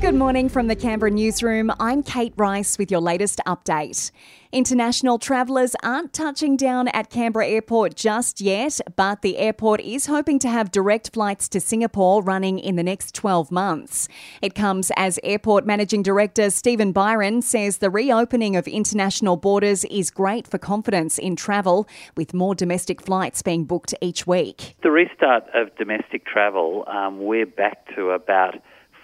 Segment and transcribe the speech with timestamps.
[0.00, 1.70] Good morning from the Canberra newsroom.
[1.78, 4.10] I'm Kate Rice with your latest update.
[4.50, 10.38] International travellers aren't touching down at Canberra Airport just yet, but the airport is hoping
[10.40, 14.08] to have direct flights to Singapore running in the next 12 months.
[14.40, 20.10] It comes as Airport Managing Director Stephen Byron says the reopening of international borders is
[20.10, 21.86] great for confidence in travel,
[22.16, 24.74] with more domestic flights being booked each week.
[24.82, 28.56] The restart of domestic travel, um, we're back to about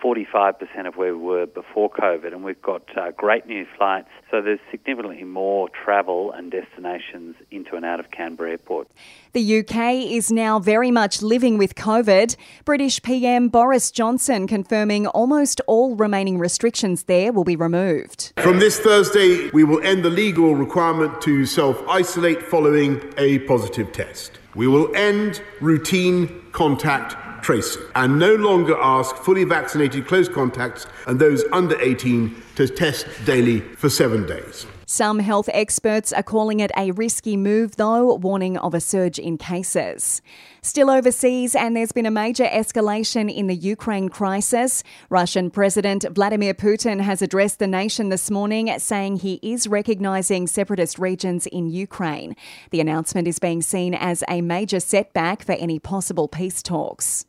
[0.06, 4.08] 45% of where we were before COVID, and we've got uh, great new flights.
[4.30, 8.88] So there's significantly more travel and destinations into and out of Canberra Airport.
[9.32, 12.36] The UK is now very much living with COVID.
[12.64, 18.32] British PM Boris Johnson confirming almost all remaining restrictions there will be removed.
[18.36, 23.90] From this Thursday, we will end the legal requirement to self isolate following a positive
[23.90, 24.38] test.
[24.54, 31.20] We will end routine contact tracing and no longer ask fully vaccinated close contacts and
[31.20, 34.66] those under 18 to test daily for seven days.
[34.88, 39.36] Some health experts are calling it a risky move, though, warning of a surge in
[39.36, 40.22] cases.
[40.62, 44.82] Still overseas, and there's been a major escalation in the Ukraine crisis.
[45.08, 50.98] Russian President Vladimir Putin has addressed the nation this morning, saying he is recognising separatist
[50.98, 52.36] regions in Ukraine.
[52.70, 57.26] The announcement is being seen as a major setback for any possible peace talks.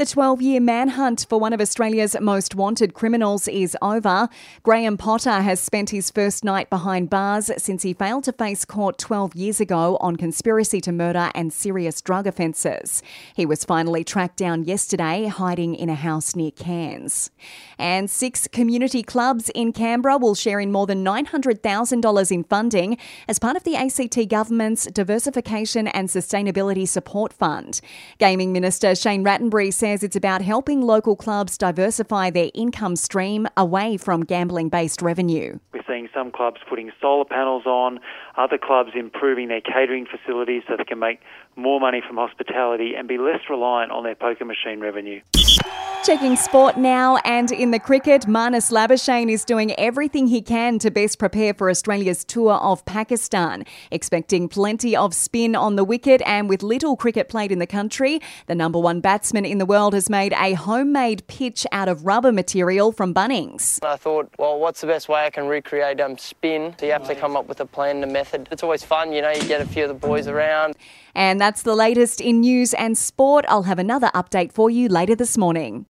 [0.00, 4.30] The 12 year manhunt for one of Australia's most wanted criminals is over.
[4.62, 8.96] Graham Potter has spent his first night behind bars since he failed to face court
[8.96, 13.02] 12 years ago on conspiracy to murder and serious drug offences.
[13.36, 17.30] He was finally tracked down yesterday, hiding in a house near Cairns.
[17.78, 22.96] And six community clubs in Canberra will share in more than $900,000 in funding
[23.28, 27.82] as part of the ACT government's Diversification and Sustainability Support Fund.
[28.16, 33.48] Gaming Minister Shane Rattenbury says says it's about helping local clubs diversify their income stream
[33.56, 35.58] away from gambling based revenue.
[35.74, 37.98] We're seeing some clubs putting solar panels on,
[38.36, 41.18] other clubs improving their catering facilities so they can make
[41.56, 45.20] more money from hospitality and be less reliant on their poker machine revenue.
[46.10, 50.90] Checking sport now and in the cricket, Marnus Labuschagne is doing everything he can to
[50.90, 53.64] best prepare for Australia's tour of Pakistan.
[53.92, 58.20] Expecting plenty of spin on the wicket and with little cricket played in the country,
[58.48, 62.32] the number one batsman in the world has made a homemade pitch out of rubber
[62.32, 63.78] material from Bunnings.
[63.84, 66.74] I thought, well, what's the best way I can recreate um, spin?
[66.80, 68.48] So you have to come up with a plan and a method.
[68.50, 70.74] It's always fun, you know, you get a few of the boys around.
[71.14, 73.44] And that's the latest in news and sport.
[73.48, 75.86] I'll have another update for you later this morning.